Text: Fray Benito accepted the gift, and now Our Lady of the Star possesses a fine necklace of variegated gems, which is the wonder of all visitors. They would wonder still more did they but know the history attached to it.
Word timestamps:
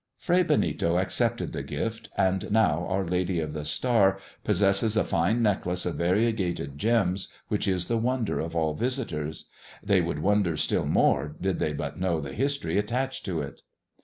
Fray 0.17 0.41
Benito 0.41 0.97
accepted 0.97 1.53
the 1.53 1.61
gift, 1.61 2.09
and 2.17 2.51
now 2.51 2.87
Our 2.87 3.05
Lady 3.05 3.39
of 3.39 3.53
the 3.53 3.63
Star 3.63 4.17
possesses 4.43 4.97
a 4.97 5.03
fine 5.03 5.43
necklace 5.43 5.85
of 5.85 5.97
variegated 5.97 6.79
gems, 6.79 7.27
which 7.49 7.67
is 7.67 7.85
the 7.85 7.99
wonder 7.99 8.39
of 8.39 8.55
all 8.55 8.73
visitors. 8.73 9.45
They 9.83 10.01
would 10.01 10.17
wonder 10.17 10.57
still 10.57 10.87
more 10.87 11.35
did 11.39 11.59
they 11.59 11.73
but 11.73 11.99
know 11.99 12.19
the 12.19 12.33
history 12.33 12.79
attached 12.79 13.25
to 13.25 13.41
it. 13.43 13.61